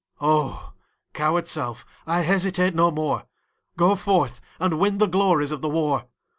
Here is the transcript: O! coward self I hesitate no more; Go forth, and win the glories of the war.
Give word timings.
O! 0.19 0.73
coward 1.13 1.47
self 1.47 1.85
I 2.07 2.21
hesitate 2.21 2.73
no 2.73 2.89
more; 2.89 3.27
Go 3.77 3.93
forth, 3.95 4.41
and 4.59 4.79
win 4.79 4.97
the 4.97 5.05
glories 5.05 5.51
of 5.51 5.61
the 5.61 5.69
war. 5.69 6.07